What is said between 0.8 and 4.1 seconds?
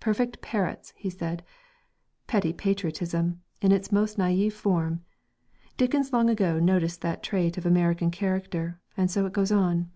he said. "Petty patriotism, in its